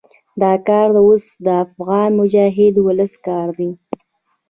دا 0.41 0.53
کار 0.67 0.89
اوس 1.05 1.25
د 1.45 1.47
افغان 1.65 2.09
مجاهد 2.21 2.75
ولس 2.87 3.13
کار 3.27 3.47
دی. 3.57 3.69